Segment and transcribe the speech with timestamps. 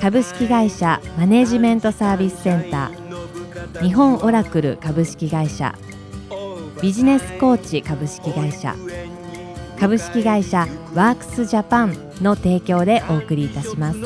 [0.00, 3.82] 株式会社マネジメントサービスセンター。
[3.82, 5.74] 日本オラクル株式会社。
[6.80, 8.74] ビジネスコーチ株式会社。
[9.80, 13.98] 株式会社ワークスジャパンの提供でお送りいたします。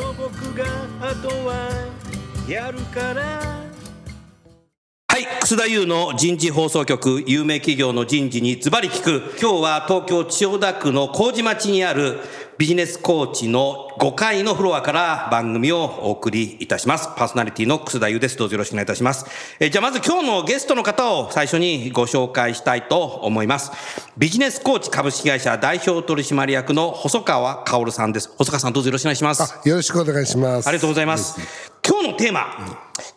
[5.50, 9.36] 楠田優の人事放送局有名企業の人事にズバリ聞く。
[9.40, 12.20] 今日は東京千代田区の麹町にある
[12.56, 17.08] ビジネスコーチの5階のフロアから番組をお送りいたします。
[17.16, 18.36] パーソナリティの楠田優です。
[18.36, 19.26] どうぞよろしくお願いいたします。
[19.58, 23.72] えじゃあまず今日のゲストの方を最初にご紹介したいと思います。
[24.16, 28.32] ビジネスコーチ株式会社代表取締役の細川薫さんです。
[28.38, 29.68] 細川さんどうぞよろしくお願いします。
[29.68, 30.68] よろしくお願いします。
[30.68, 31.69] ありがとうございます。
[31.86, 32.46] 今日のテーマ、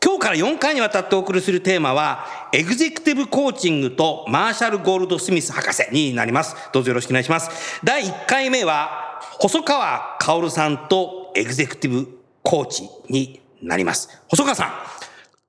[0.03, 6.55] 今日から4回にわたってお送りするテーマは、エグゼクティブコーチングとマーシャル・ゴールド・スミス博士になります。
[6.71, 7.49] どうぞよろしくお願いします。
[7.83, 14.09] 第1回目は、細川薫さんとエグゼクティブコーチになります。
[14.29, 14.73] 細川さん、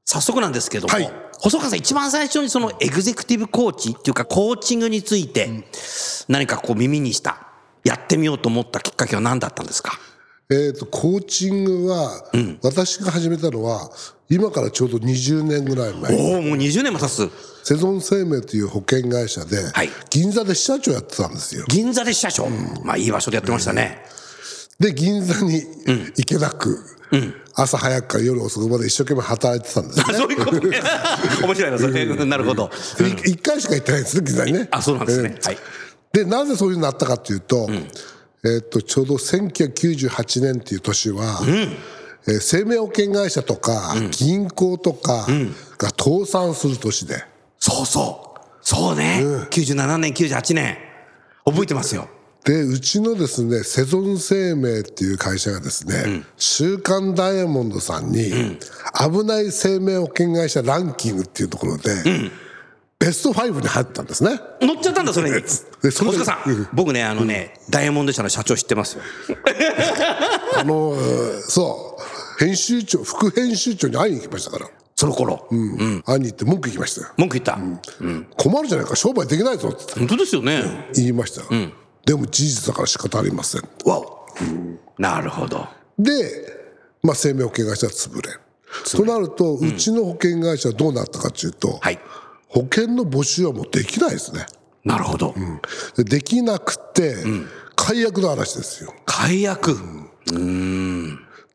[0.05, 5.65] 早速なんですけども、はい細川さん一番最初にそのエグゼクティブコーチっていうかコーチングについて
[6.27, 7.49] 何かこう耳にした、
[7.83, 9.99] やってみようと思ったきっかけは何だったんですか？
[10.51, 12.31] えっ、と、コーチングは、
[12.63, 13.91] 私が始めたのは、
[14.29, 17.31] 今からちょうど20年ぐらい前、おお、もう20年も経つ。
[17.63, 21.65] セゾン生命という保険会社で、はい銀座で支社長やってたんですよ。
[21.69, 22.49] 銀座で支社長。
[22.85, 24.05] まあいい場所でやってましたね。
[24.79, 25.63] で、銀座に
[26.17, 26.79] 行けなく、
[27.55, 30.05] 朝早くから夜遅くまで一生懸命働いてたんですね。
[30.15, 30.81] そういうことね。
[31.43, 32.05] 面白いな、それ。
[32.27, 32.71] なるほど。
[33.25, 34.69] 一回しか行ってないんですね、銀座にね。
[34.71, 35.37] あ、そうなんですね。
[35.39, 35.57] えはい。
[35.57, 35.59] ー
[36.13, 37.69] で、なぜそういうふうになったかというと、
[38.45, 41.77] えっと、ちょうど1998年っていう年は、えー
[42.41, 45.27] 生命保険会社とか、銀行とか
[45.77, 47.23] が倒産する年で、
[47.59, 48.41] そうそう。
[48.63, 49.21] そうね。
[49.51, 50.79] 97年、98年。
[51.45, 52.09] 覚えてますよ。
[52.45, 58.59] で、うちのですね、セゾン生命っていう会社がですね、週刊ダイヤモンドさんに、
[58.99, 61.91] 危ない生命保険会社ランキングっていうところで、
[63.05, 64.41] ベスト5に入ったんですね。
[64.63, 65.41] 乗っちゃったんだ、それに。
[65.43, 65.47] で
[65.91, 69.03] それ細川さん、僕ね、あのね、ダイヤモンド社の社長知ってますよ。
[70.57, 70.97] あの、
[71.43, 71.99] そ
[72.39, 74.71] う、編集長、副編集長に会いに行きましたから。
[74.97, 75.47] その頃。
[75.51, 76.03] うん。
[76.07, 77.09] 会いに行って文句言いましたよ。
[77.17, 77.59] 文句言った？
[78.37, 80.89] 困るじゃないか、商売できないぞって本当ですよね。
[80.95, 81.43] 言いました。
[82.07, 83.63] でも事実だから仕方ありません。
[83.85, 84.27] わお。
[84.99, 85.67] なるほど。
[85.99, 86.13] で、
[87.03, 88.41] まあ、生命保険会社は潰れる。
[88.91, 91.99] となると、うちの保険会社はどうなったかというと、はい。
[92.55, 94.47] 保険の募集はもうできないですね。
[94.85, 95.35] なるほど。
[95.97, 97.17] でできなくて、
[97.75, 98.95] 解約の話ですよ。
[99.05, 99.77] 解約。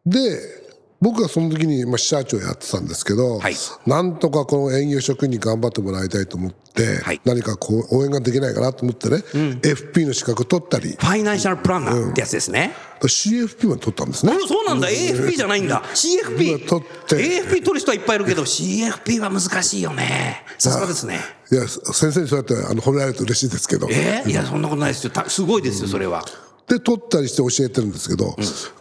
[0.06, 0.69] で、
[1.02, 3.56] 僕はその時に、まあ、支社長やってたんですけど、はい
[3.88, 12.74] なんとかこの営業職員に頑張ってもらいたいと思って、はい何かこう応援ができないかなと思ってね、FP の資格取ったり、ファイナンシャルプランナーってやつですね。
[13.02, 14.34] CFP まで取ったんですね。
[14.34, 15.82] あそうなんだ、AFP じゃないんだ。
[15.94, 16.68] CFP。
[16.68, 20.44] 取って AFP 取る人はいっぱいいるけど、CFP は難しいよね。
[20.58, 21.20] さすがですね。
[21.52, 24.24] いや、先生にそうやってあの褒められると嬉しいですけど、え？
[24.26, 25.12] ーいや、そんなことないですよ。
[25.12, 26.26] たすごいですよ、それは。
[26.68, 28.26] で、取ったりして教えてるんですけど、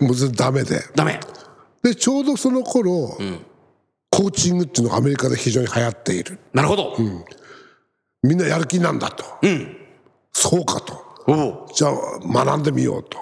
[0.01, 0.83] もう全然ダメで。
[0.97, 1.21] ダメ。
[1.83, 3.17] で、ちょうどその頃、
[4.11, 6.39] コーチングっていうのがアメリカで非常に流行っている。
[6.53, 6.97] なるほど。
[8.23, 9.25] みんなやる気なんだと。
[10.33, 11.69] そうかと。
[11.75, 13.19] じゃあ学んでみようと。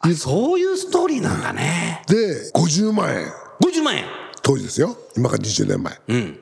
[0.00, 2.02] あそういうストーリーなんだね。
[2.06, 3.26] で、50万円。
[3.60, 4.04] 50万円。
[4.42, 4.96] 当時ですよ。
[5.16, 6.00] 今から20年前。
[6.08, 6.40] うん。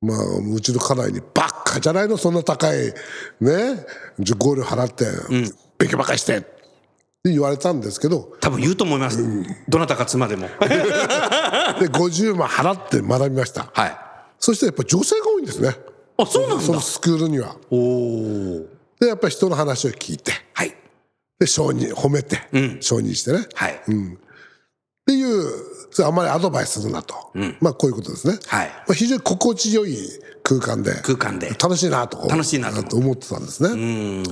[0.00, 0.18] まあ、
[0.54, 2.94] うちの家内に、ばっかじゃないの、そんな高い、
[3.40, 3.84] ね、
[4.18, 5.04] 受講料払って、
[5.78, 6.57] 勉強ばっかりして
[7.32, 9.18] 言われたんですけど、多分言うと思います。
[9.68, 10.48] どなたか妻でも。
[10.48, 13.70] で、50万払って学びました。
[13.72, 13.96] はい。
[14.38, 15.76] そしてやっぱ女性が多いんですね。
[16.16, 16.80] あ、そうなんだその。
[16.80, 17.56] スクールには。
[17.70, 18.66] おお。
[19.00, 20.74] で、やっぱり人の話を聞いて、はい。
[21.38, 22.40] で、承認、褒めて、
[22.80, 23.40] 承認してね。
[23.40, 23.80] っはい。
[25.06, 25.46] ていう、
[26.04, 27.14] あんまりアドバイスするなと。
[27.60, 28.38] まあ、こういうことですね。
[28.46, 29.96] はいまあ、非常に心地よい
[30.42, 30.92] 空間で。
[31.02, 32.26] 空間で楽しいなと。
[32.28, 34.24] 楽しいなと思ってたんですね。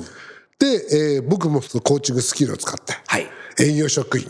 [0.58, 3.26] で、えー僕もそのコーチングスキルを使って、はい。
[3.58, 4.26] 営業職員、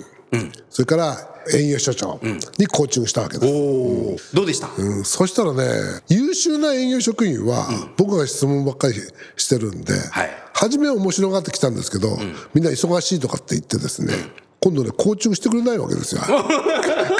[0.70, 1.16] それから
[1.52, 2.20] 営業所長
[2.58, 3.52] にコーチングしたわけです。
[3.52, 4.16] おお。
[4.34, 4.68] どうでした？
[4.76, 5.04] うん。
[5.04, 5.64] そしたらね、
[6.08, 8.94] 優秀な営業職員は、僕が質問ばっかり
[9.36, 10.30] してるんで、はい。
[10.52, 12.16] 初めは面白がってきたんですけど、
[12.54, 14.14] みんな忙しいとかって言ってですね、
[14.60, 16.22] 今度ねコーチングしてくれないわけですよ。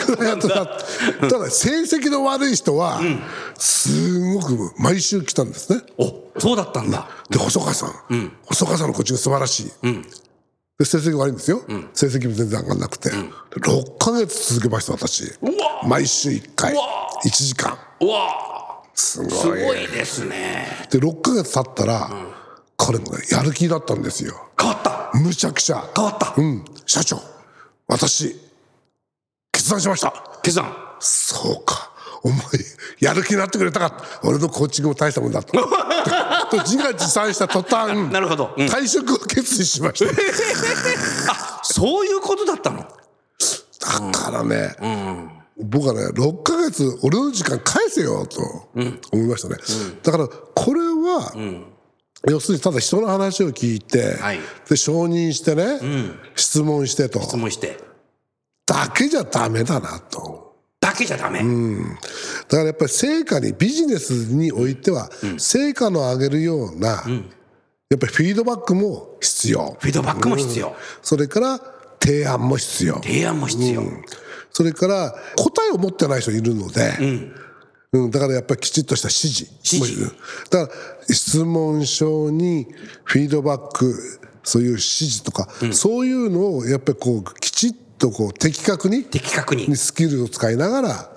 [0.07, 0.67] クライアントだ
[1.29, 3.01] ただ成績の悪い人は
[3.59, 5.83] すごく毎週来たんですね。
[5.99, 7.09] おそうだったんだ。
[7.31, 9.73] で細川さん、細川さんのコーチング素晴らしい、
[10.79, 11.63] で成績悪いんですよ、
[11.95, 15.25] 成績も全然上がんなくて、で6ヶ月続けました私。
[15.25, 15.31] わ。
[15.87, 16.73] 毎週1回。
[16.73, 16.85] うわ。
[17.25, 17.79] 1時間。
[18.01, 18.83] うわ。
[18.95, 19.31] すごい。
[19.31, 20.89] すごいですね。
[20.91, 22.11] で6ヶ月経ったら、
[22.77, 24.35] 彼もねやる気だったんですよ。
[24.59, 25.85] 変わったむちゃくちゃ。
[25.95, 26.35] 変わった。
[26.37, 26.65] うん。
[26.87, 27.21] 社長。
[27.89, 28.37] 私
[29.53, 30.13] 決断しました。
[30.43, 30.75] 決断。
[31.01, 31.93] そうか。
[32.23, 32.39] お前
[32.99, 35.53] やる気になってくれたか俺のコーチングも大したもんだと
[36.51, 38.53] と自画自賛した途端なるほど。
[38.57, 38.67] うん。
[38.67, 40.11] 退職を決意しました。
[41.33, 42.79] あそういうことだったの？
[42.79, 44.75] だからね、
[45.59, 48.41] 僕はね6ヶ月俺の時間返せよと
[49.13, 49.57] 思いましたね、
[50.03, 51.33] だからこれは、
[52.29, 54.41] 要するにただ人の話を聞いて、はい。
[54.69, 55.79] で承認してね、
[56.35, 57.21] 質問してと。
[57.23, 57.79] 質問して。
[58.67, 60.47] だけじゃダメだなと。
[60.81, 69.77] だけじゃダメ、だからやっぱり成果にビジネスにおいては、成果の上げるような、やっぱりフィードバックも必要。
[69.81, 71.61] フィードバックも必要、それから
[72.01, 72.95] 提案も必要。
[73.03, 73.83] 提案も必要、
[74.53, 76.93] それから答えを持ってない人いるので、
[77.97, 79.53] うんだからやっぱりきちっとした指示。
[79.65, 80.15] 指示。
[80.51, 82.67] だから質問書に
[83.05, 89.75] フィードバックそういう指示とか、そういうのをやっぱりこうきちっとこう的確に的確に。
[89.77, 91.11] スキルを使いながら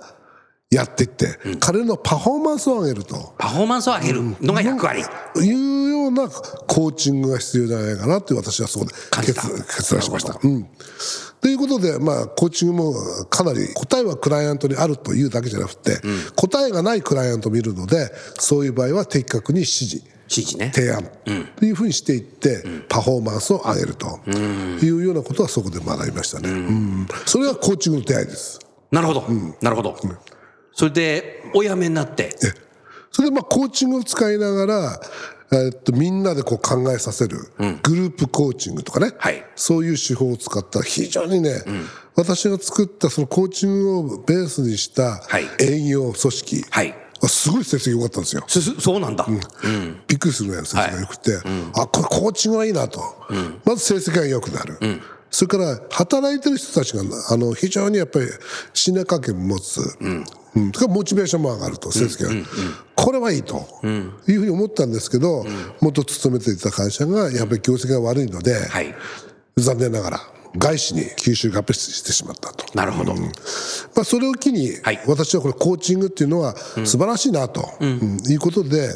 [0.72, 3.34] やっていって、彼のパフォーマンスを上げると。
[3.38, 5.06] パフォーマンスを上げるのが役割、い
[5.42, 10.40] うようなコーチングが必要じゃないかなって私はそこで決断しました。
[10.42, 10.68] うん
[11.42, 12.94] ということで、まあ、コーチングも
[13.30, 16.00] かなり答えはクライアントにあるというだけじゃなくて、
[16.36, 20.72] 答えがないクライアントもいるのでそういう場合は的確に指示指示ね。
[20.74, 21.04] 提案
[21.56, 24.20] というふうにしていって、パフォーマンスを上げると
[24.82, 27.08] いうようなことはそこで学びましたね、うん。
[27.26, 28.60] それがコーチングの出会いです。
[28.92, 29.24] なるほど、
[29.62, 29.98] なるほど、
[30.74, 32.36] それでお辞めになって。
[33.12, 35.02] それでまあコーチングを使いながら、
[35.52, 37.38] えっと、みんなでこう考えさせる
[37.84, 39.44] グループコーチングとかね、はい。
[39.56, 41.64] そういう手法を使った非常にね、
[42.16, 45.46] 私が作ったそのコーチングをベースにしたはい。
[45.60, 46.96] 営業組織、はい。
[47.28, 48.44] すごい成績良かったんですよ。
[48.80, 49.28] そうなんだ、
[50.08, 51.38] びっくりするぐらいの成績が良くて、
[51.76, 53.02] あこれコーチングはいいなと、
[53.66, 54.78] まず成績が良くなる、
[55.30, 58.28] それから働いてる人たちがあの非常にやっぱり
[58.74, 59.82] 信頼関係を持つ、
[60.56, 60.72] うん。
[60.90, 62.46] モチベーションも上がると成績が、
[62.96, 65.46] これはいいと、いうふうに思ったんですけど、
[65.82, 68.96] 元勤めていた会社がやっぱり業績が悪いので、はい。
[69.58, 70.20] 残念ながら
[70.58, 72.66] 外資に吸収合併してしまったと。
[72.76, 73.22] なるほど、ま
[74.02, 75.00] あ、それを機に、はい。
[75.06, 78.18] 私はこれコーチングっていうのは素晴らしいなと、うん。
[78.28, 78.90] いうことで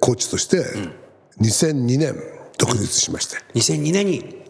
[0.00, 0.64] コーチとして
[1.40, 2.14] 2002年
[2.58, 4.40] 独立しまして、2002年に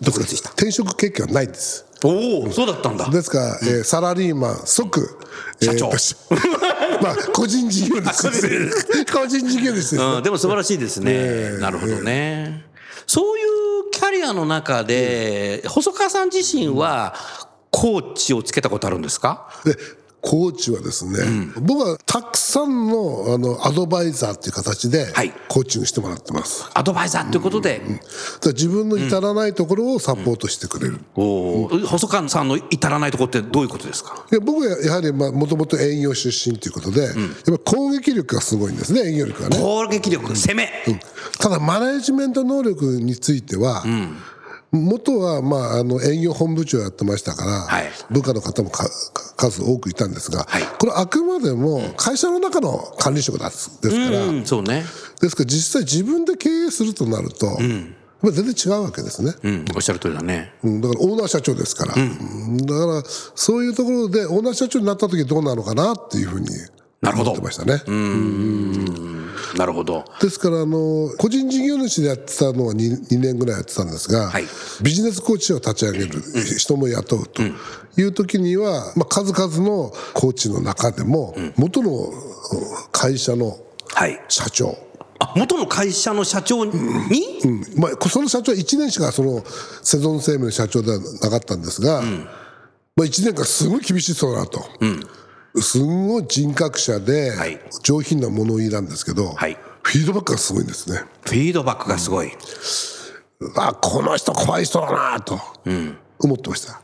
[0.00, 0.50] 独立した。
[0.50, 3.08] 転職経験はないんですおおそうだったんだ。
[3.10, 5.18] ですから、えーサラリーマン即、
[5.60, 5.84] えー社長。
[5.86, 6.16] やっぱし
[7.02, 9.06] まあ個人事業主です。
[9.12, 12.64] 個人事業主です、うん、でも素晴らしいですね、なるほどね、
[13.06, 17.14] そういうキャリアの中で、細川さん自身は
[17.70, 19.48] コーチをつけたことあるんですか？
[19.64, 19.76] で
[20.20, 25.32] コーチはですね、僕はたくさんのあのアドバイザーっていう形ではい。
[25.48, 27.94] コーチングしてもらってます、アドバイザーということで、だか
[28.46, 34.26] ら自分の至らないところをサポートしてくれる、細川さんの至らないところってどういうことですか？
[34.30, 37.14] いや僕はやはりもともと営業出身ということで、やっ
[37.44, 39.56] ぱ攻撃力がすごいんですね営業力がね。
[39.58, 40.68] 攻撃力、攻め、
[41.38, 43.84] ただマネジメント能力については、
[44.70, 47.86] 元は、まあ、あの営業本部長やってましたから、はい。
[48.10, 50.62] 部下の方も数多くいたんですが、はい。
[50.78, 54.84] これあくまでも会社の中の管理職ですですから、うん、そうね、
[55.20, 57.56] ですから実際自分で経営するとなると、やっ
[58.20, 59.32] ぱり全然違うわけですね。
[59.42, 60.52] うん、おっしゃる通りだね。
[60.62, 66.48] うんだからオーナー社長ですから、うんだからそういうところでオーナー社長になった時どうなのかなっていうふうに
[67.00, 67.30] なるほど。
[67.32, 67.82] 思ってましたね。
[69.56, 70.04] なるほど。
[70.20, 74.44] ですからあの個人事業主でやってたのは 2, 2年ぐらいやってたんですが、はい。
[74.82, 76.20] ビジネスコーチを立ち上げる、
[76.58, 77.42] 人も雇うと
[77.96, 82.12] いう時には、まあ、数々のコーチの中でも、元のうん
[82.92, 83.58] 会社の
[83.94, 84.20] はい。
[84.28, 84.76] 社長、
[85.18, 87.60] あ、元の会社の社長に、うん。
[87.80, 89.42] まあ、その社長は1年しかその
[89.82, 94.60] セゾン生命の社長ではなかったんですが、まあ、1年間すごい厳しそうだなと、
[95.62, 97.60] すんごい人格者ではい。
[97.82, 99.56] 上品な物言いなんですけど、はい。
[99.82, 101.02] フィードバックがすごいんですね。
[101.24, 102.32] フィードバックがすごい。
[103.56, 105.38] あこの人怖い人だなと
[106.18, 106.80] 思ってました、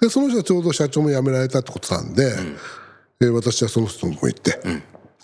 [0.00, 2.32] でその人がちょうど社長も辞められたってことなんで、
[3.20, 4.60] えー私はその人のとこ行って、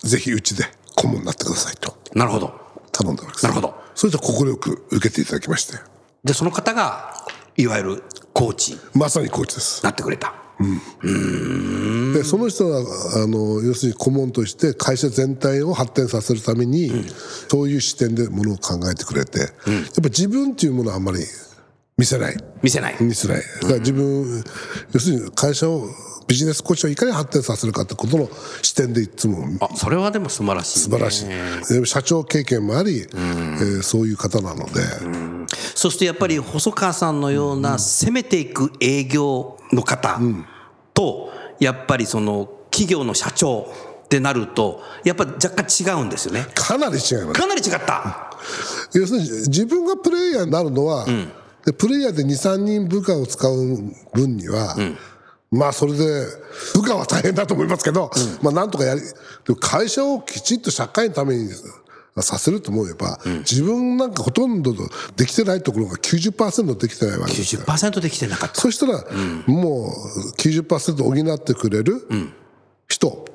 [0.03, 2.53] ぜひうちで顧問になってくださいとなるほど。
[2.91, 3.45] 頼んだわけです。
[3.45, 3.73] なるほど。
[3.95, 5.77] それで快く受けていただきまして。
[6.23, 7.13] で、その方が、
[7.55, 8.77] いわゆる、ココーチ。
[8.93, 9.83] まさにコーチです。
[9.83, 10.33] なってくれた
[12.13, 12.79] でその人が
[13.23, 16.91] あの要するに顧問として会社全体を発展させるために、
[17.49, 21.19] そういう視点でものを考えてくれて、やっぱ自分っていうものはあんまり
[22.01, 22.37] 見せない。
[22.63, 22.95] 見せない。
[22.99, 23.37] 見せない。
[23.61, 24.43] だから自分、
[24.91, 25.87] 要するに会社を
[26.25, 28.27] ビジネスコーチをいかに発展させるかってことの
[28.63, 29.45] 視点でいつも。
[29.59, 31.21] あそれはでも素晴らしい、ね、素晴らし
[31.75, 34.81] い、で社長経験もあり、えーそういう方なので、
[35.75, 40.19] そしてやっぱり細川さんのような攻めていく営業の方
[40.95, 41.29] と、
[41.59, 43.71] やっぱりその企業の社長
[44.05, 46.47] ってなると、やっぱ若干違うんですよね。
[46.55, 47.39] かなり違います。
[47.39, 48.31] かなり違った。
[48.93, 51.05] 要するに自分がプレイヤーになるのは、
[51.65, 53.77] でプレイヤーで23人部下を使う
[54.13, 54.75] 分には、
[55.51, 56.25] まあそれで
[56.73, 58.09] 部下は大変だと思いますけど、
[58.41, 59.01] まあなんとかやり
[59.59, 61.49] 会社をきちっと社会のために
[62.21, 64.73] させると思えば、自分なんかほとんど
[65.15, 68.59] できてないところが90%できてないわけですから90%できてなかった。
[68.59, 69.03] そしたら、
[69.45, 72.07] もう90%補ってくれる
[72.87, 73.25] 人、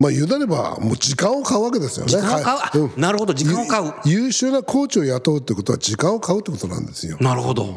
[0.00, 2.58] まあ言うなればもう時間を買うわけですよね時間を買う？
[2.58, 3.92] あうんなるほど、時間を買う。
[4.04, 7.16] 優秀なコーチを雇うってことは時間を買うってことなんですよ。
[7.20, 7.76] なるほど。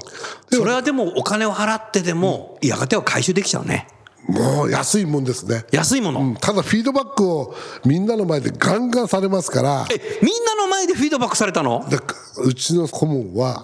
[0.51, 3.87] それはでもお金を払ってでも、やがては回収できちゃうね。
[4.27, 5.63] もう安いもんですね。
[5.71, 6.19] 安いもの。
[6.19, 7.55] うんただフィードバックを
[7.85, 11.87] みんなの前でガンガンされますから、え、みんなの前でフィードバックされたの？
[11.87, 11.97] で
[12.43, 13.63] うちの顧問は、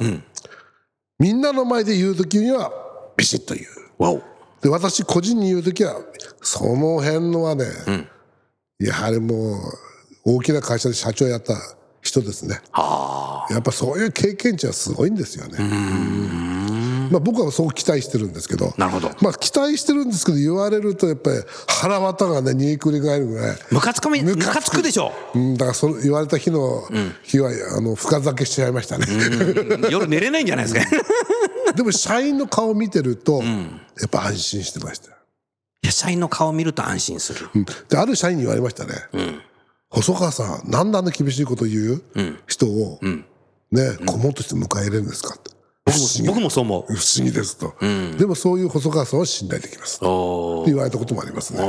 [1.19, 2.71] みんなの前で言う時には
[3.17, 3.63] ビシッと言
[3.99, 4.03] う。
[4.03, 4.21] わお。
[4.61, 5.95] で私個人に言う時は
[6.41, 7.65] その辺のはね、
[8.79, 9.57] やはりも
[10.25, 11.55] う大きな会社で社長やった
[12.01, 12.59] 人ですね。
[13.49, 15.57] やっぱそういう経験値はすごいんですよね。
[17.11, 21.35] まあ、僕はそう期待してるんですけどなるほどまあ、期待してるんですけど言われるとやっぱり
[21.67, 23.57] 腹渡がね煮えくり返るぐらい。
[23.71, 25.11] ムカつかみ、ムムカカつくでしょ。
[25.35, 26.83] うん、だからその言われた日の
[27.23, 29.05] 日は、あの深酒しちゃいましたね、
[29.89, 30.81] 夜寝れないんじゃないですか。
[31.75, 33.49] でも社員の顔見てると、や
[34.05, 35.09] っぱ安心してました
[35.91, 37.49] 社員の顔を見ると安心する。
[37.53, 37.65] うん。
[37.89, 38.93] である社員に言われましたね、
[39.89, 42.03] 細川さんなんであんな厳しいこと言う、
[42.47, 42.99] 人を、
[43.71, 45.35] ね顧問として迎え入れるんですか？
[45.35, 45.51] って
[45.85, 46.93] 僕も僕もそう思う。
[46.93, 47.31] 不思議。
[47.31, 47.75] ですと、
[48.17, 49.99] でもそういう細川さんは信頼できます。
[49.99, 51.65] と言われたこともありますね、な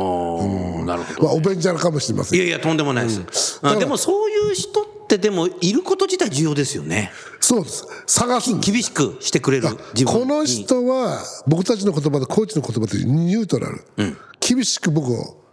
[0.97, 1.25] るほど。
[1.25, 2.39] まあ、おべんちゃらかもしれません。
[2.39, 3.59] いやいや、とんでもないです。
[3.63, 7.13] あでもそういう人って、でも、いること自体重要ですよね。
[7.41, 7.87] そうです。
[8.07, 8.59] 探す。
[8.59, 10.21] 厳しくしてくれる自分に。
[10.21, 13.85] この人は僕たちの言葉でコーチの言葉でニュートラル、
[14.41, 15.45] 厳しく僕を、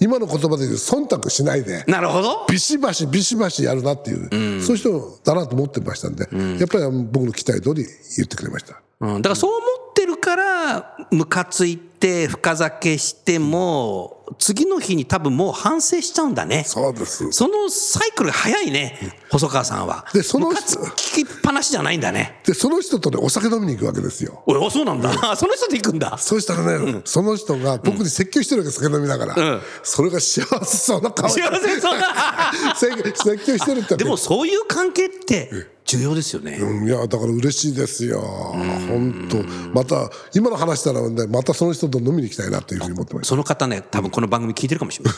[0.00, 2.46] 今の言葉で言う忖度しないでなるほど。
[2.48, 7.84] ビシバシビシバシやるなっていう、そういう人だなと思ってましたんで、やっぱり僕の期待通り
[8.16, 8.80] 言ってくれました。
[9.00, 16.64] うん、だからそう思ってるから、ムカついて、深酒しても、次の日に多分もう反省しちゃうんだね。
[16.64, 18.98] そうですそのサイクルが早いね、
[19.30, 20.04] 細川さんは。
[20.12, 22.40] でそのムカつきっぱなしじゃないんだね。
[22.44, 25.36] でその人とねお酒飲みに行くわけですよおい、あそうなんだ。
[25.36, 26.18] その人で行くんだ。
[26.18, 32.52] そうしたらね、その人が僕に説教してるわけ酒飲みながら、うんそれが幸せそうな顔幸せそうだ。
[32.76, 35.50] 説説教してるってでもそういう関係って
[35.84, 36.58] 重要ですよね。
[36.60, 39.42] うんいやだから嬉しいですよ、本当、
[39.74, 43.28] また今の話したら、ね、またその人と飲みに行きたいなというふうに思ってました。
[43.30, 45.14] その方ね、多分この番組聞いてるかもしれない。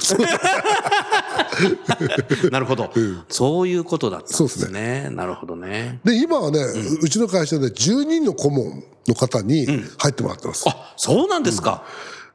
[2.50, 2.90] なるほど。
[3.28, 5.08] そういうことだったんそうですですね。
[5.10, 6.00] なるほどね。
[6.04, 6.60] で今はね、
[7.02, 9.66] うちの会社で10人の顧問の方に
[9.98, 11.84] 入ってもらってます、あ、そうなんですか。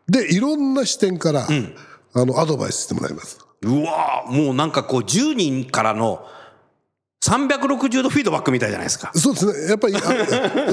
[0.08, 1.48] でいろんな視点から、
[2.14, 6.26] あのアドバイスしてもらいますうわーもうなんかこう10人からの
[7.26, 9.12] 360度フィードバックみたいじゃないですか。
[9.16, 9.70] そうですね。
[9.70, 10.00] やっぱりあ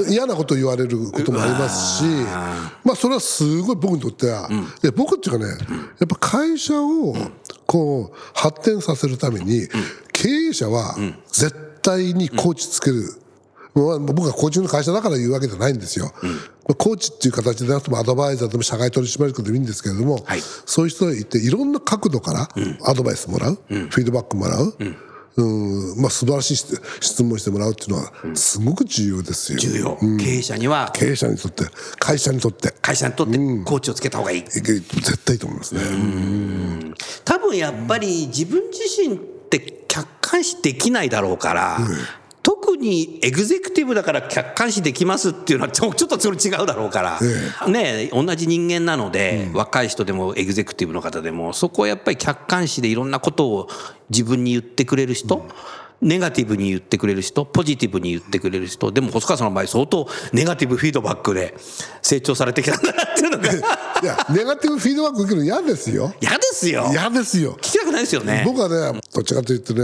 [0.07, 2.03] 嫌なこと言われることもありますし
[2.83, 4.49] まあそれはすごい僕にとっては、
[4.81, 5.51] で僕っていうかね
[5.99, 7.15] やっぱ会社を
[7.65, 9.67] こう発展させるために
[10.11, 10.95] 経営者は
[11.31, 13.03] 絶対にコーチつける、
[13.73, 16.13] まあ僕はコーチの会社だから言うわけじゃないんですよ、
[16.77, 20.41] コーチっていう形でなくてもアドバイザーでも社外取締役でもいいんですけれども、はい。
[20.41, 22.47] そういう人がいていろんな角度から
[22.85, 24.95] アドバイスもらう、フィードバックもらう、うん
[25.35, 29.97] まあ、素晴らしい質質問してもらうっていうのはすごく重要ですよ、重要。
[30.19, 31.65] 経営者には、経営者にとって
[31.99, 32.73] 会社にとって。
[32.81, 34.43] 会社にとってコーチをつけた方がいい。
[34.43, 35.81] 絶対いいと思いますね、
[37.25, 39.17] 多分やっぱり自分自身っ
[39.49, 42.22] て客観視できないだろうから、特
[42.83, 53.69] にエグゼクティブだから客観視できますっていうのは ちょっとそれ違うだろうから、ね同じ人間なので、若い人でもエグゼクティブの方でもそこをやっぱり客観視でいろんなことを
[54.09, 55.45] 自分に言ってくれる人、
[56.01, 61.55] ネガティブに言ってくれる人、ポジティブに言ってくれる人、でも細川さんの場合相当ネガティブフィードバックで
[62.01, 63.49] 成長されてきたんだなっていうのが
[64.01, 66.87] いやネガティブフィードバック受けるの嫌ですよ嫌ですよ。
[66.91, 68.43] 嫌ですよ聞きたくないですよね。
[68.45, 69.81] 僕はね、どっちかというとね、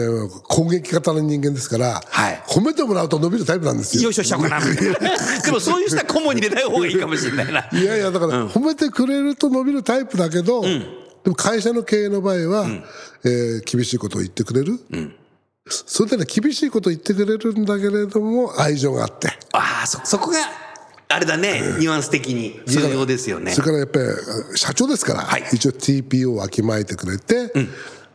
[0.48, 4.04] 攻撃型の人間ですから、はい褒めてもらうと伸びるタイプなんですよ。
[4.04, 4.60] よいしょしちうかな。
[5.46, 7.68] でもそういう人は顧問に入れない方がいいかもしれないな。
[7.72, 10.80] いやいや、だから、褒めてくれると伸びるタイプだけど、で
[11.26, 12.68] も会社の経営の場合は、
[13.24, 14.80] えー厳しいことを言ってくれる。
[15.70, 19.28] それでね、厳しいことを言ってくれるんだけれども、愛情があって。
[19.54, 20.38] ああ、そ、そこが、
[21.12, 23.66] あれだね、ニュアンス的に重要ですよねそれ。
[23.66, 24.06] からやっぱり、
[24.56, 27.52] 社長ですから、はい一応 TP をわきまえてくれて、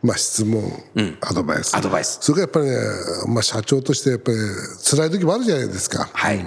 [0.01, 0.63] まあ質問、
[1.19, 1.75] アドバイス。
[1.75, 2.87] アドバイスそれからやっぱ
[3.25, 4.37] りね、まあ社長としてやっぱり
[4.81, 6.09] 辛い時もあるじゃないですか。
[6.13, 6.45] はい。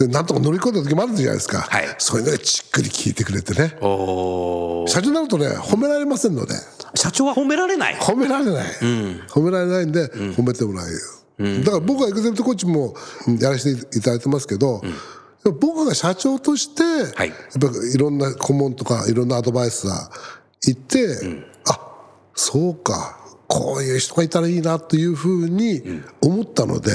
[0.00, 1.58] でなんとか乗り越えた時もあるじゃないですか。
[1.60, 3.76] はいそういうのがじっくり聞いてくれてね。
[3.82, 6.54] おー社長になるとね、褒められませんので。
[6.96, 7.94] 社長は褒められない。
[8.00, 8.64] 褒められない、
[9.28, 10.90] 褒められないんで、褒めてもらえ
[11.38, 12.94] る、だから僕はエグゼクティブコーチも
[13.28, 14.82] うんやらせていただいてますけど、
[15.50, 16.82] 僕が社長として、
[17.16, 17.28] はい。
[17.28, 20.10] やっぱいろんな顧問とかいろんなアドバイスが
[20.64, 21.80] 言って、あ
[22.34, 23.18] そうか。
[23.48, 25.82] こういう人がいたらいいなというふうに
[26.22, 26.90] 思ったので、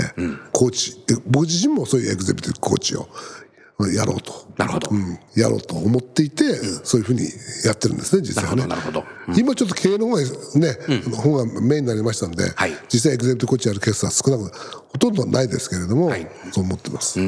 [0.51, 1.03] コーチ。
[1.11, 3.07] え僕自身もそういうエグゼクティブコーチを
[3.93, 4.33] やろうと。
[4.57, 4.89] なるほど。
[4.89, 7.21] うん、やろうと思っていて、そういうふうに
[7.63, 8.65] やってるんですね、実際はね。
[8.65, 9.03] なるほど
[9.37, 10.21] 今ちょっと経営の方が
[10.55, 10.77] ね、
[11.15, 12.71] 方がメインになりましたんで、はい。
[12.91, 14.51] 実際エグゼクティブコーチやるケースは少なく、
[14.87, 16.27] ほとんどないですけれども、はい。
[16.51, 17.19] そう思ってます。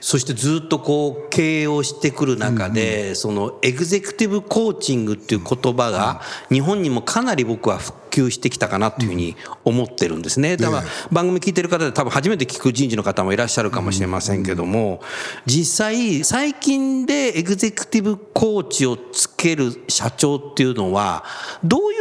[0.00, 10.56] そしてずっとこう経営をしてくる中で、そのエグゼクティブコーチングっていう言葉が日本にもかなり僕は普及してきたかなというふうに思ってるんですね。
[10.56, 15.02] だから番組聞いてる方で多分初めて聞く人事の方もいらっしゃるかもしれませんけども、
[15.46, 21.24] 実際最近でエグゼクティブコーチをつける社長っていうのは
[21.64, 21.94] どうい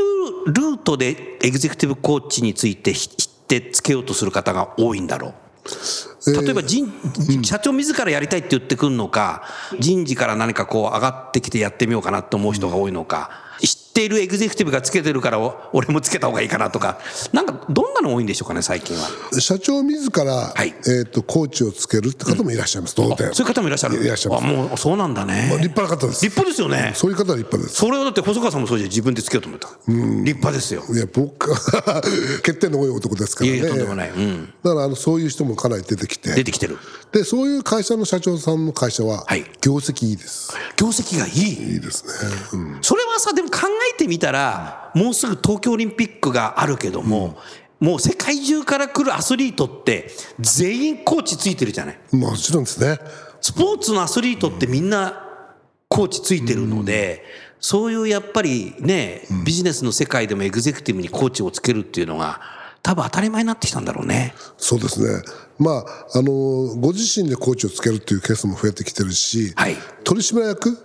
[0.46, 5.34] うルートでエグゼクティブコーチについて知ってつけようとする方が多いんだろう？
[6.26, 6.94] 例えば人、
[7.44, 9.44] 社長自らやりたいって言ってくるのか、
[9.80, 13.43] 人事から何かこう上がってきてやってみようかなと思う人が多いのか、知
[13.94, 16.98] っているエグゼクティブがつけてるからお俺もつけた方がいいかなとか、
[17.32, 19.40] なんかどんなの多いんでしょうかね、最近は。
[19.40, 23.32] 社長自ら、はいえっ、と、コーチをつけるって方もいらっしゃいます、当然。
[23.36, 24.04] そういう方もいらっしゃる。
[24.04, 25.50] いらっしゃいますあ、もうそうなんだね。
[25.62, 26.26] 立派な方です。
[26.26, 26.94] 立派ですよね。
[26.96, 27.76] そういう方は立派です。
[27.76, 29.68] それはだって細川さんもそうじゃん自分でつけようと思った。
[29.88, 30.84] 立派ですよ。
[30.90, 32.02] いや、僕は
[32.42, 33.58] 欠点の多い男ですからね。
[33.58, 36.34] いやいやとんでもないうんだから、あの、そういう人もかなり出てきて。
[36.34, 36.80] 出てきてる。
[37.12, 40.52] で、そういう会社の社長さんの会社ははい、業績いいです。
[40.78, 41.74] 業績がいい。
[41.74, 42.12] いいですね。
[42.54, 47.38] うんそれはさ、でも考えてみたら、もうすぐ東京オリンピックがあるけども、
[47.80, 51.98] もう世界中から来るアスリートって、全員コーチついてるじゃない。
[52.12, 52.98] もちろんですね。
[53.42, 55.22] スポーツのアスリートってみんな
[55.90, 57.24] コーチついてるので、
[57.60, 62.42] そういうやっぱりね、ビジネスの世界でもエグゼクティブにコーチをつけるっていうのが、
[62.82, 64.34] 多分当たり前になってきたんだろうね。
[64.58, 65.22] そうですね。
[65.58, 66.32] まあ、あの、
[66.76, 70.78] ご自身でコーチをつけるっていうケースも増えてきてるし、はい取締役、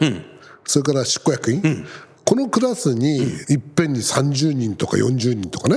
[0.64, 1.86] それから執行役員、
[2.28, 5.76] このクラスにいっぺんに30人とか40人とかね、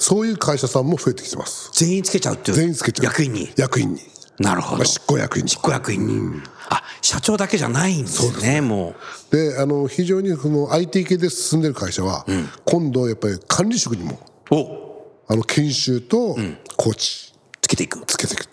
[0.00, 1.70] そういう会社さんも増えてきてます。
[1.72, 2.56] 全員つけちゃうっていう？
[2.56, 3.04] 全員つけちゃう。
[3.04, 3.48] 役員に？
[3.56, 4.00] 役員に。
[4.40, 4.78] なるほど。
[4.78, 5.50] まあ、執行役員に。
[5.50, 6.42] 執行役員に。
[6.68, 8.96] あ、社長だけじゃないんですね、も
[9.30, 9.36] う。
[9.36, 12.26] で、あの、非常にその IT 系で進んでる会社は、
[12.64, 14.18] 今度やっぱり管理職にも、
[14.50, 16.36] おあの、研修と
[16.76, 17.32] コーチ
[17.66, 18.00] つけていく。
[18.06, 18.44] つけていく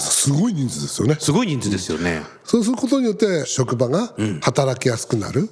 [0.00, 0.32] す。
[0.32, 1.16] ごい人数ですよね。
[1.20, 2.22] すごい人数ですよね。
[2.42, 5.48] そうすることによって職場が働きやすくなる、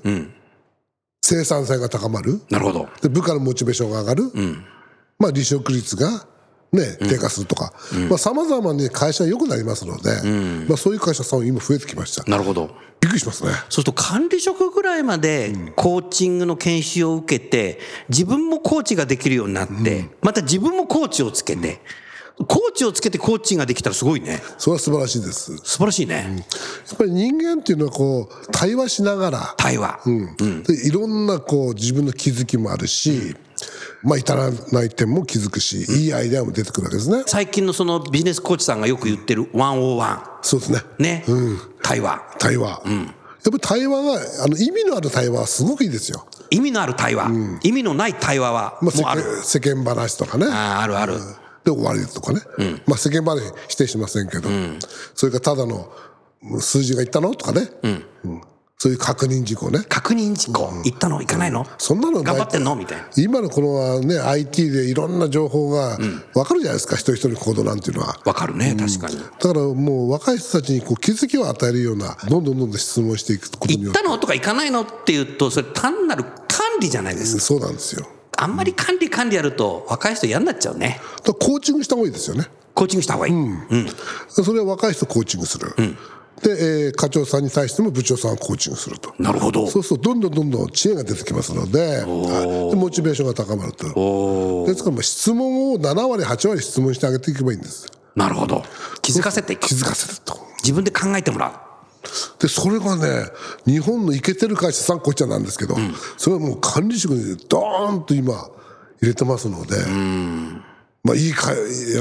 [1.22, 2.40] 生産性が高まる。
[2.50, 2.88] なるほど。
[3.00, 4.24] で部下のモチベーションが上がる、
[5.20, 6.26] まあ、離職率が、
[6.72, 7.72] ね、低下するとか。
[8.18, 10.10] さまざ、まに会社は良くなりますので、
[10.66, 12.28] まあ、そういう会社さんは今増えてきました。
[12.28, 12.70] なるほど。
[13.00, 13.52] びっくりしますね。
[13.52, 21.80] そうすると管理職ぐらいまでコーチングの研修を受けて、自分もコーチができるようになって、また自分もコーチをつけて、
[22.46, 24.40] コーチをつけてコーチができたらすごいね。
[24.58, 25.52] それは素晴らしいです。
[25.52, 26.44] や素晴らしいね。
[26.94, 30.00] っぱり人間っていうのはこう対話しながら、対話。
[30.06, 33.36] うんでいろんなこう自分の気づきもあるし、
[34.02, 37.24] まあ至らない点も気づくし、いいアイデアも出てくるわけですね。
[37.26, 40.20] 最近のそのビジネスコーチさんがよく言ってる101。
[40.42, 40.80] そうですね。
[40.98, 41.24] ね。
[41.82, 42.22] 対話。
[42.38, 42.68] 対話。
[42.68, 46.26] やっぱり対話が、あの意味のある対話はすごくいいですよ。
[46.50, 47.30] 意味のある対話。
[47.62, 49.22] 意味のない対話はまあ、世もうある。
[49.22, 50.46] 間世間話とかね。
[50.46, 51.14] ああ、あるある。
[51.68, 52.40] で終わりとかね。
[52.86, 54.48] まあ世間話否定しませんけど、
[55.14, 55.90] それからただの
[56.60, 58.04] 数字がいったのとかね、うん
[58.80, 59.80] そういう確認事項ね。
[59.88, 60.70] 確認事項？
[60.84, 61.18] 行ったの？
[61.18, 61.66] 行かないの？
[61.78, 62.76] そんなの頑張ってんの？
[62.76, 63.08] みたいな。
[63.16, 65.96] 今のこのね、IT でいろんな情報が
[66.32, 68.20] 分かるじゃないですか、一人一人の行動なんていうのは。
[68.24, 69.18] わかるね、確かに。
[69.18, 73.94] だからもう若い人たちにこう気づきを与えるような、どんどんどんどん質問していくことによっ。
[73.94, 74.16] 行ってたの？
[74.18, 74.82] とか行かないの？
[74.82, 77.42] っていうと、それ単なる管理じゃないですか。
[77.42, 78.06] そうなんですよ。
[78.40, 81.00] あんまり管理管理やると若い人嫌になっちゃうね。
[81.24, 82.46] コーチングした方がいいですよね。
[82.74, 83.34] コーチングした方がいい。
[83.34, 83.86] うん。
[84.28, 85.74] それは若い人コーチングする。
[86.42, 89.12] で、えー課長さんに対しても部長さんはコーチングすると。
[89.18, 89.66] なるほど。
[89.66, 92.70] そうするとどんどんどんどん知恵が出てきますのではい。
[92.70, 94.64] でモチベーションが高まると。
[94.66, 97.90] ですからまあ質問を7割8割質問してあげていけばいいんです。
[98.14, 98.62] なるほど。
[99.02, 99.54] 気づかせて。
[99.54, 100.38] いく気づかせると。
[100.62, 101.67] 自分で考えてもらう
[102.38, 103.30] でそれがね
[103.66, 105.76] 日本のイケてる会社さんこっちゃなんですけど、
[106.16, 108.34] それはもう管理職にドーンと今
[109.00, 109.76] 入れてますので、
[111.04, 111.54] まあいいかあ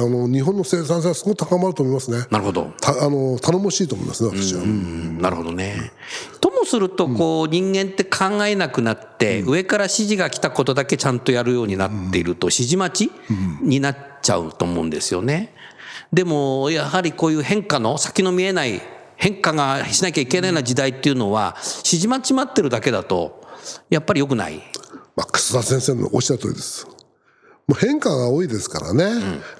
[0.10, 2.26] の日本の生産性はすごく高まると思いますね。
[2.30, 2.74] なるほど。
[2.82, 5.92] たあの頼もしいと思いますね私は、うんなるほどね。
[6.42, 13.12] ともするとこう人間って考えなくなって上から指示が来たことだけちゃんとやるようになっていると指示待ち
[13.62, 15.54] になっちゃうと思うんですよね。
[16.12, 18.82] でもやはりこういう変化の先の見えない
[19.18, 23.44] 変化がしなきゃいけないような時代っていうのは指示待ち待ってるだけだと
[23.90, 24.62] やっぱり良くない。
[25.16, 26.88] まあ、楠田先生のおっしゃる通りです。
[27.68, 29.04] もう変化が多いですからね、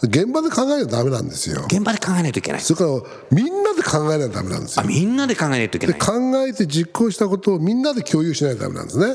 [0.02, 1.66] 現場で考えないとダメなんですよ。
[1.66, 2.62] 現場で考えないといけない。
[2.62, 2.90] それから
[3.32, 6.00] みんなで考えないとダメなんですあよみんなで考えないといけない。
[6.00, 6.14] 考
[6.48, 9.08] えて実行したことをみんなで共有しないとダメなんですね、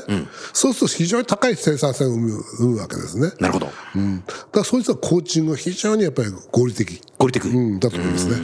[0.53, 3.71] そうすると非常に高い生産性を生む生むわけですね、なるほど。
[3.95, 7.45] うん、だからそういったコーチングは非常にやっぱり合理的、合理的。
[7.45, 8.35] うん、だと思いますね、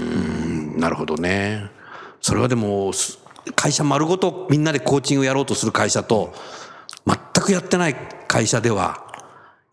[0.77, 1.69] なるほどね。
[2.21, 3.19] それはでも、す
[3.55, 6.33] 会社丸ごとみんなでコーチングをやろうとする会社と、
[7.05, 7.95] 全くやってない
[8.27, 9.05] 会社では、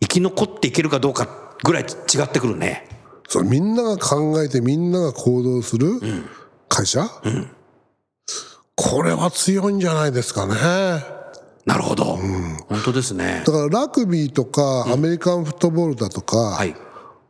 [0.01, 1.29] 生き残っていけるかどうか
[1.65, 2.89] ぐらい違ってくるね。
[3.29, 6.01] それみんなが考えてみんなが行動する
[6.69, 7.09] 会社、
[8.77, 10.55] これは強いんじゃないですかね
[11.65, 12.05] なるほど。
[12.69, 13.53] 本当ですねだ。
[13.53, 16.77] からラグビーとかアメリカンフットボールだとか、はい。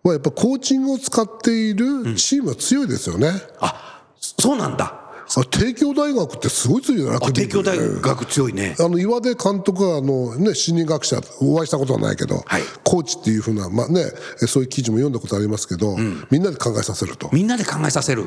[0.03, 5.06] はやっぱコーチングを使っているチームは強いですよね、あ、そうなんだ。
[5.29, 8.77] あ帝京大学ってすごい強いよラあ、グビー帝京大学強いね。
[8.79, 14.05] あの岩出監督はあの、ね、心理学者お会いしたことはないけど、はいコーチっていうふうな、まあね、
[14.47, 15.97] そういう記事も読んだことありますけど、
[16.31, 17.29] みんなで考えさせると。
[17.33, 18.25] みんなで考えさせる。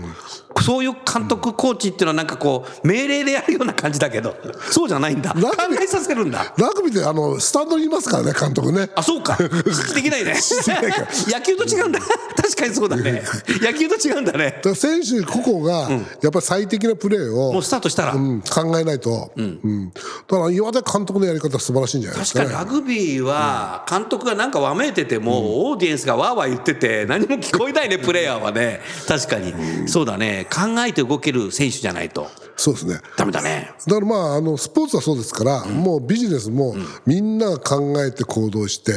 [0.61, 4.35] そういう監督、コーチっていうのはなんかこう、命令でやるような感じだけど、
[4.69, 5.33] そうじゃないんだ。
[5.33, 6.53] 考ラグビーえさせるんだ。
[6.57, 9.37] ラグビーってあのスタンドにいますからね監督ねあ、そうか。
[9.37, 10.35] できないね。
[11.27, 11.99] 野球と違うんだ。
[12.35, 13.23] 確かにそうだね。
[13.61, 15.89] 野球と違うんだね選手個々が
[16.21, 18.13] やっぱり最適なプレーを、もうスタートしたら。
[18.13, 19.91] うん考えないと、うん。
[19.91, 22.57] だから岩出監督のやり方は素晴らしいんじゃないです確かね。
[22.57, 28.81] かにラグビーは監督がなんかわめいてても、オーディエンスがわーわー言ってて何も聞こえないねプレイヤーはね。
[29.07, 29.53] 確かに、
[29.87, 30.47] そうだね。
[30.51, 32.27] 考えて動ける選手じゃないと。
[32.55, 32.99] そうですね。
[33.15, 33.71] ダメだね。
[33.87, 36.75] だからまああのスポーツはそうですから、もうビジネスも
[37.05, 38.91] みんなが考えて行動して、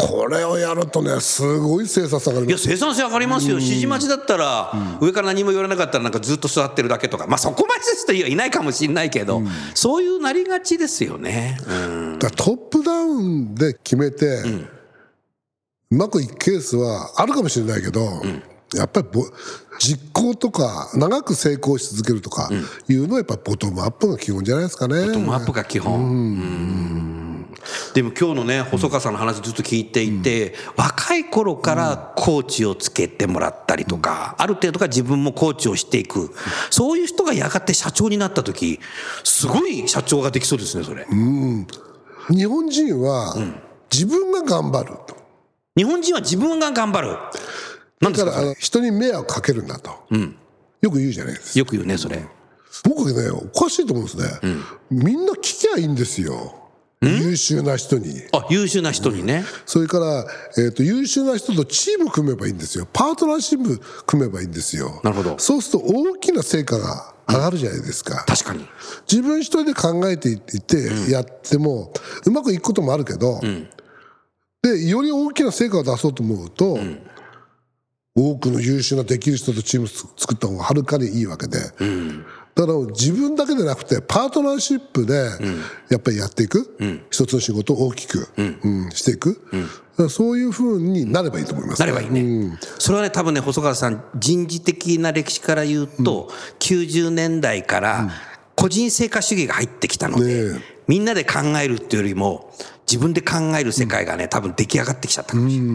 [0.00, 3.56] これをやるとねすごい生産性上がりいや生産性上がりますよ。
[3.56, 7.26] 指示待ちだったら、上から何も言われなかったらなんかずっと座ってるだけとか。
[7.26, 9.42] まあそこまでです人はいないかもしれないけど、
[9.74, 11.74] そういうなりがちですよね、う
[12.14, 14.42] ん、だからトップダウンで決めて、
[15.90, 18.22] うまくいくケースはあるかもしれないけど、
[18.74, 19.24] やっぱりぼ
[19.80, 22.48] 実行とか長く成功し続けるとか
[22.88, 25.06] いうのはやっぱボトムアップが基本じゃないですかね。
[25.06, 26.00] ボトムアップが基本。
[26.00, 27.27] うん
[27.94, 36.34] でも今日のね細川さんの話ずっと聞いていて、若い頃からコーチをつけてもらったりとか、ある程度が自分もコーチをしていく、
[36.70, 38.80] そういう人がやがて社長になった時
[39.24, 41.06] すごい社長ができそうですねそれ、
[42.30, 43.36] 日本人は
[43.92, 45.16] 自分が頑張ると。
[45.76, 47.16] 日本人は自分が頑張る。
[48.00, 49.90] なんですだから人に迷惑かけるんだと、
[50.80, 51.58] よく言うじゃないですか。
[51.58, 52.24] よく言うねそれ。
[52.84, 54.56] 僕はねおかしいと思うんですね。
[54.90, 56.67] みんな聞きゃいいんですよ。
[57.00, 58.22] 優秀な人に。
[58.32, 62.88] あ優秀な人にね、それから、えー、と優秀な人とチーム組めばいいんですよ。
[62.92, 65.00] パートナーシップ組めばいいんですよ。
[65.04, 65.38] なるほど。
[65.38, 68.24] そうすると大きな成果が上がるじゃないですか。
[68.26, 68.66] 確かに。
[69.10, 71.92] 自分一人で考えていってやっても、
[72.24, 73.40] うまくいくこともあるけど、
[74.62, 76.78] でより大きな成果を出そうと思うと、
[78.16, 81.58] 多くの優秀なできる人とチームつ作った方がはるかにいいわけで、
[82.58, 85.30] だから自分だけでなくてパートナーシップで
[85.88, 86.76] やっぱりやっていく、
[87.08, 88.90] 一つの仕事を大きく、うん。
[88.90, 89.58] していく、だ
[89.96, 98.10] からそういうふうになればいいと思います、なればいいね、それはね多分ね細川さん人事的な歴史から言うと、90年代から
[98.56, 102.50] 個人成果主義が入ってきたので、ねみんなで考えるっていうよりも
[102.86, 105.68] 自分で考える世界がね多分出来上がってきちゃったかもしれない、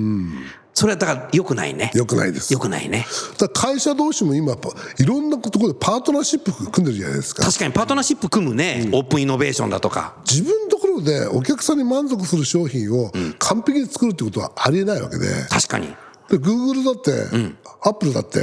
[0.74, 1.92] それはだから良くないね。
[1.94, 2.52] よくないです。
[2.52, 3.06] 良くないね。
[3.38, 7.44] だ会社同士も今パいろんなところでパートナーシップ組んでるじゃないですか。
[7.44, 10.16] 確かにパートナーシップ組むね、オープンイノベーションだとか。
[10.30, 15.88] 自分のところでお客さんに満足する商品を完璧に作るってことはありえないわけで、確かに。
[16.30, 18.40] で Google だって、アップルだって、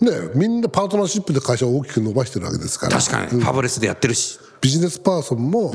[0.00, 2.98] ね、みんなパートナーシップで会社を大きく伸ばしてるわけですから。
[2.98, 5.74] 確かに、ファブレスでやってるしビジネスパーソンも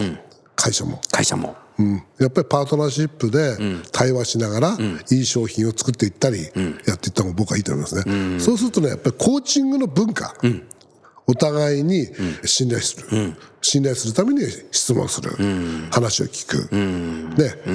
[0.56, 2.04] 会社も、会社もうん。
[2.20, 3.58] やっぱりパートナーシップで
[3.92, 4.78] 対話しながら
[5.12, 10.36] いい商品を作っていったりやっていったのが僕はいいと思いますね、そうするとねやっぱりコーチングの文化
[11.26, 12.08] お互いに
[12.44, 15.30] 信頼する、信頼するために質問する、
[15.92, 17.70] 話を聞く、ねえ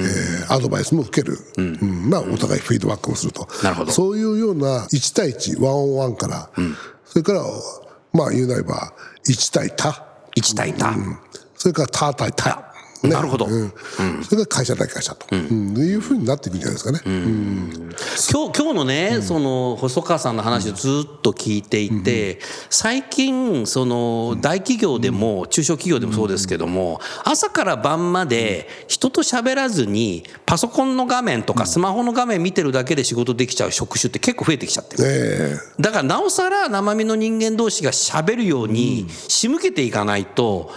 [0.49, 2.09] ーアドバイスも受ける、うん。
[2.09, 3.47] まあ、お互いフィードバックもすると。
[3.63, 3.91] なるほど。
[3.91, 6.49] そういうような1対1ワンオンワンから、
[7.05, 7.43] それから
[8.11, 8.93] まあ言うなれば
[9.25, 9.89] 1対多、
[10.35, 10.93] 1対多、
[11.55, 12.74] それから他対他。
[13.07, 13.13] ね。
[13.13, 13.45] なるほど。
[13.45, 13.73] うん。
[14.23, 15.77] それが会社対会社と、うん。
[15.77, 17.01] いうふうになっていくんじゃないですかね。
[17.05, 22.39] 今日今日のね、その細川さんの話をずっと聞いていて、
[22.69, 35.03] 最近その大企業でも中小企業でもそうですけども、朝から晩まで人と喋らずにパソコンの画面とかスマホの画面見てるだけで仕事できちゃう職種って結構増えてきちゃってる。
[35.05, 35.57] え。
[35.79, 40.71] だからなおさら生身の人間同士が喋るように仕向けていかないと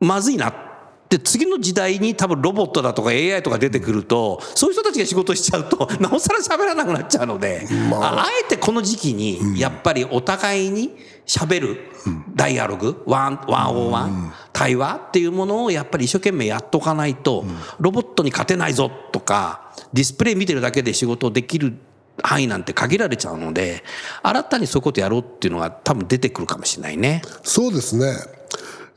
[0.00, 0.69] まずいなって
[1.18, 8.24] 次の時代に多分ロボットだとか AI とか出てくるとそういう人たちが仕事しちゃうと なおさら喋らなくなっちゃうので、あ。
[8.24, 10.94] あえてこの時期にやっぱりお互いに
[11.26, 11.90] 喋る
[12.34, 17.44] ダイアログワンワンオンワン対話っていうものをやっぱり一生懸命やっとかないと
[17.78, 21.76] ロボットに勝てないぞとかディスプレイ見てるだけで仕事できる
[22.22, 23.82] 範囲なんて限られちゃうので
[24.22, 27.22] 新たにそういうことやろうっていうのが多分出てくるかもしれないね。
[27.42, 28.14] そうですね。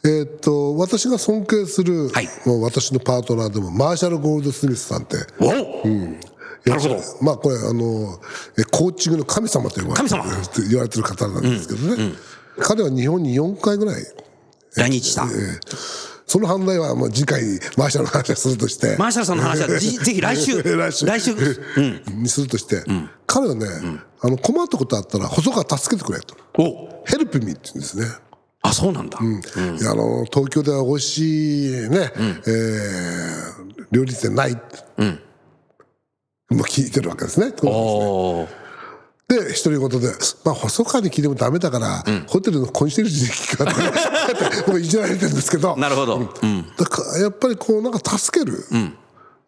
[0.06, 2.28] えーっと私が尊敬する、はい。
[2.46, 5.46] もう私のパートナーでもマーシャル・ゴールドスミスさんってお
[6.70, 6.98] なるほど。
[7.22, 8.20] まあこれあの
[8.58, 10.24] えコーチングの神様と呼ばれて神様。
[10.24, 12.14] る言われてる方なんですけどね、
[12.60, 14.04] 彼は日本に4回ぐらい
[14.76, 15.26] 来日した。
[16.26, 17.42] その反対はもう次回
[17.78, 18.96] マーシャルの話をするとして。
[18.98, 21.06] マーシャルさんの話はじぜひ 来週来週。
[21.06, 22.24] 来週うん。
[22.24, 22.84] にするとして、
[23.28, 23.68] 彼はね、
[24.20, 26.36] あの困ったことあったら細川助けてくれと。
[26.58, 27.04] お。
[27.06, 28.08] ヘルプミーって言うんですね
[28.64, 29.20] あそうなんだ。
[29.20, 37.52] いやあの東京では美味しいね、えー料理店ない、もう聞いてるわけですね。
[39.28, 40.08] で独り言で、
[40.44, 45.76] まあ、細川に聞いてもダメだから、ホテルのコンシェルジュに聞くからってもういじられてるんですけど。
[45.78, 46.18] なるほど。
[46.18, 46.66] うん。
[46.78, 48.66] だからやっぱりこうなんか助ける、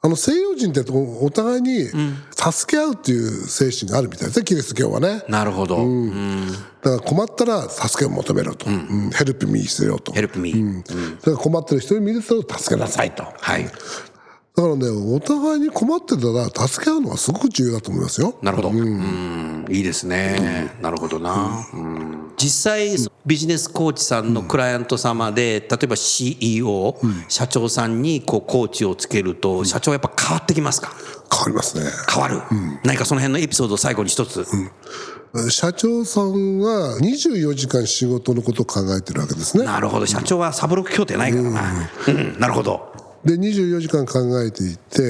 [0.06, 1.86] あの西洋人ってお互いに
[2.32, 5.24] 助け合うっていう精神があるみたいですねキリスト教はね。
[5.28, 5.78] なるほど。
[6.84, 10.12] だから困ったら助けを求めろと、うんヘルプミーしてよと。
[10.12, 10.84] ヘルプミー。
[11.16, 13.24] だから困ってる人に見ると助けなさいと。
[13.24, 13.68] だはい。
[14.62, 18.36] からね、お互いに困ってたら助け合うのはすごく重要だと思いますよ。
[18.42, 18.70] なるほど。
[18.70, 20.72] うん、いいですね。
[20.82, 21.68] なるほどな。
[21.74, 26.98] うん実際、ビジネスコーチさんのクライアント様で、例えば CEO、
[27.30, 30.94] 社長さんにこうコーチをつけると、社長はやっぱ変わってきますか？
[31.32, 31.90] 変わりますね。
[32.14, 32.42] 変わる。
[32.84, 34.46] 何かその辺のエピソードを最後に一つ。
[35.50, 39.64] 社長さんは24時間仕事のことを考えてるわけですね。
[39.66, 40.06] なるほど。
[40.06, 41.62] 社長はサブロック協定ないからな。
[42.08, 42.95] うん、なるほど。
[43.26, 45.02] で、24時間考えていて、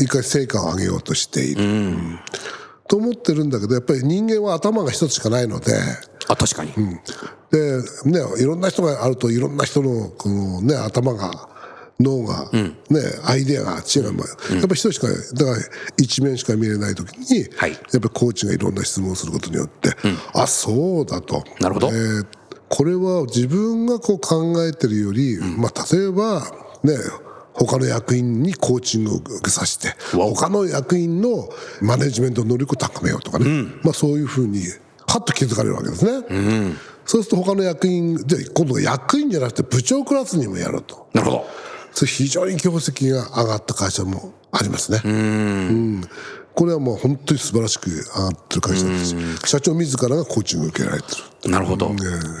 [0.00, 1.62] 一回成果を上げようとしている。
[2.88, 5.72] と思ってるんだけど、やっぱり人間は頭が一つしかないので、
[6.28, 6.72] あ、確かに。
[7.50, 11.48] で、ね、いろんな人があるといろんな人のこの、ね、頭が
[12.00, 12.70] 脳が、ね
[13.24, 15.56] アイデアが違う、まあやっぱり人しかだから
[15.96, 17.72] 一面しか見えない時に、はい。
[17.72, 19.90] やっぱりコーチがいろんな質問をすることによって、
[20.32, 21.42] あそうだと。
[21.60, 21.88] なるほど。
[21.88, 22.26] ー
[22.68, 26.40] これは自分がこう考えてるより、まあ、例えば
[26.82, 26.96] ね
[27.54, 31.48] 他の役員にコーチングを受けさせて他の役員の
[31.80, 33.46] マネジメント能力を高めようとかね、
[33.82, 34.62] まあ、そういうふうに
[35.06, 36.26] パッと気づかれるわけですね。
[37.06, 41.08] そうすると他の役員で今度は役員じゃなくて部長クラスにもやると。
[41.12, 41.46] なるほど。
[41.92, 45.00] それ非常に業績が上がった会社もありますね。
[45.04, 46.00] うん
[46.54, 49.06] これはもう本当に素晴らしく上がってる会社です。
[49.06, 51.08] し社長自らがコーチングを受けられて
[51.44, 51.50] る。
[51.50, 51.90] なるほど。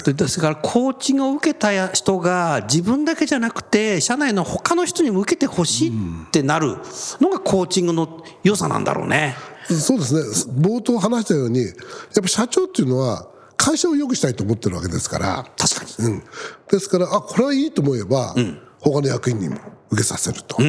[0.04, 6.78] でですから、コーチングを受けた人が自分だけじゃなくて、社内の他の人にも受けてほしいってなる
[7.20, 9.34] のがコーチングの良さなんだろうね。
[9.68, 10.60] そうですね。
[10.60, 11.74] 冒頭話したようにやっ
[12.22, 15.46] ぱ社長っていうのは会社を良くしたいと思ってるわけですから。
[15.56, 16.08] 確かに。
[16.08, 16.22] うん、
[16.70, 18.34] ですからあこれはいいと思えば、
[18.80, 19.58] 他の役員にも
[19.90, 20.60] 受けさせると、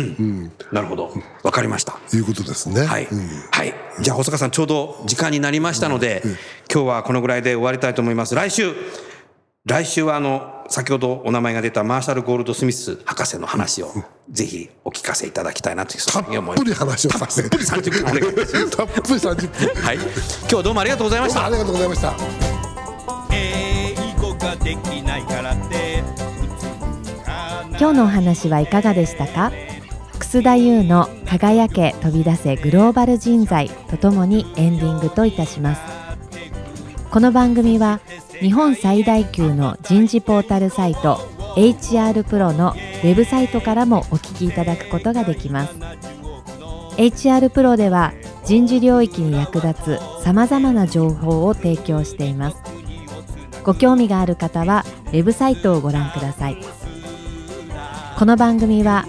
[0.72, 1.12] なるほど。
[1.44, 2.00] わかりました。
[2.14, 2.86] いうことですね。
[2.86, 3.08] はい、
[3.52, 6.22] はい、じゃあ細川さんちょうど時間になりましたので、
[6.72, 8.36] 今日はこのぐらいで終わりたいと思います。
[8.36, 8.74] 来週。
[9.68, 13.92] 来週はあの先ほどお名前が出たマーシャル・ゴールド・スミス博士の話を
[14.30, 16.24] ぜひお聞かせいただきたいなというたっ
[16.56, 17.50] ぷり話をさせて。
[17.50, 18.70] たっぷり30分お願いいたします。
[18.78, 19.96] たっぷり30分はい。
[19.96, 20.04] 今
[20.50, 21.46] 日はどうもありがとうございました。
[21.48, 22.14] ありがとうございました。
[23.32, 25.56] 英語ができないから
[27.78, 29.52] 今日のお話はいかがでしたか？
[30.18, 35.82] 楠田優の輝け飛び出せグローバル人材とともにエンディングといたします。
[37.12, 38.00] この番組は
[38.40, 41.18] 日本最大級の人事ポータルサイト
[41.58, 45.76] HR プロのウェブサイトからもお聞きいただくことができます。
[46.98, 48.14] HR プロでは
[48.46, 52.58] 人事領域に役立つさまざまな情報を提供しています。
[53.66, 56.58] ご興味がある方はウェブサイトをご覧ください。
[58.18, 59.06] この番組は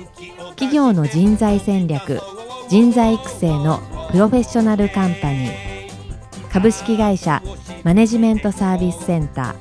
[0.56, 2.20] 企業の人材戦略
[2.68, 7.40] 人材育成のプロフェッショナルカンパニー株式会社
[7.84, 9.54] マネジメントサービスセンタ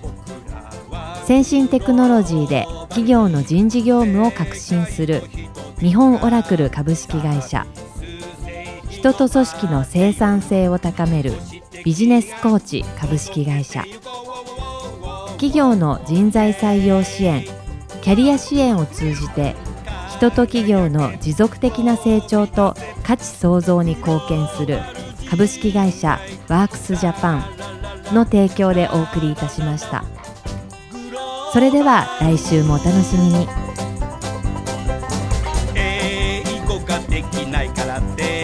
[0.90, 5.22] ー先進テクノロジーで企業の人事業務を革新する
[5.80, 7.68] 日本オラクル株式会社
[8.90, 11.34] 人と組織の生産性を高める
[11.84, 13.86] ビジネスコーチ株式会社
[15.34, 17.46] 企業の人材採用支援
[18.06, 19.56] キャリア支援を通じて
[20.12, 24.80] 人と企業の持続的な成長と価値創造に貢献する
[25.28, 30.06] 株式会社ワークスジャパンの提供でお送りいたしました。
[31.52, 33.48] それでは来週もお楽しみに。
[35.74, 38.35] 英語ができないからって。